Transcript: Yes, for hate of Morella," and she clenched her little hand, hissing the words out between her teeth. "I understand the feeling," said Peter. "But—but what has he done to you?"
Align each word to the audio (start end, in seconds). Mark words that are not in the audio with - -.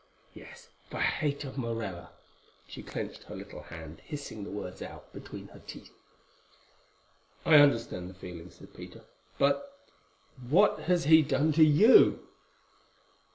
Yes, 0.33 0.69
for 0.89 0.99
hate 0.99 1.43
of 1.43 1.59
Morella," 1.59 2.09
and 2.09 2.09
she 2.73 2.81
clenched 2.81 3.25
her 3.25 3.35
little 3.35 3.61
hand, 3.61 3.99
hissing 4.03 4.43
the 4.43 4.49
words 4.49 4.81
out 4.81 5.13
between 5.13 5.49
her 5.49 5.59
teeth. 5.59 5.93
"I 7.45 7.57
understand 7.57 8.09
the 8.09 8.15
feeling," 8.15 8.49
said 8.49 8.73
Peter. 8.73 9.05
"But—but 9.37 9.77
what 10.49 10.79
has 10.85 11.03
he 11.03 11.21
done 11.21 11.51
to 11.53 11.63
you?" 11.63 12.27